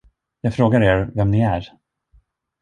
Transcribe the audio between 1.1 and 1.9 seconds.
vem ni är.